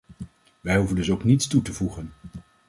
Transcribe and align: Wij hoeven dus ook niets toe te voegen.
Wij 0.61 0.77
hoeven 0.77 0.95
dus 0.95 1.11
ook 1.11 1.23
niets 1.23 1.47
toe 1.47 1.61
te 1.61 1.73
voegen. 1.73 2.11